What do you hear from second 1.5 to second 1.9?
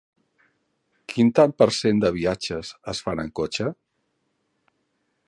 per